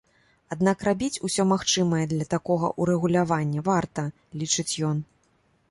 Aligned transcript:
Аднак 0.53 0.85
рабіць 0.87 1.21
усё 1.29 1.45
магчымае 1.51 2.01
для 2.15 2.25
такога 2.33 2.73
ўрэгулявання 2.85 3.61
варта, 3.73 4.09
лічыць 4.43 4.71
ён. 4.91 4.97